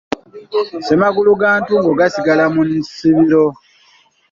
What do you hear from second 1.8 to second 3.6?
gasigala mu ssibiro.